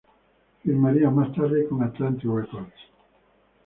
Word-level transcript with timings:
Firmaría 0.63 1.11
más 1.11 1.31
tarde 1.31 1.67
con 1.67 1.83
Atlantic 1.83 2.23
Records. 2.25 2.73